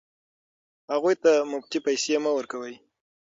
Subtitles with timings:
[0.93, 2.75] هغوی ته مفتې پیسې مه ورکوئ.